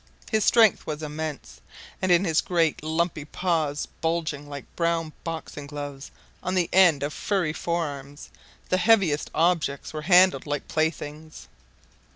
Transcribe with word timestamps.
His 0.31 0.43
strength 0.43 0.87
was 0.87 1.03
immense; 1.03 1.61
and 2.01 2.11
in 2.11 2.25
his 2.25 2.41
great 2.41 2.81
lumpy 2.83 3.23
paws, 3.23 3.85
bulging 3.85 4.49
like 4.49 4.65
brown 4.75 5.13
boxing 5.23 5.67
gloves 5.67 6.09
on 6.41 6.55
the 6.55 6.71
end 6.73 7.03
of 7.03 7.13
furry 7.13 7.53
forearms, 7.53 8.31
the 8.69 8.77
heaviest 8.77 9.29
objects 9.35 9.93
were 9.93 10.01
handled 10.01 10.47
like 10.47 10.67
playthings. 10.67 11.47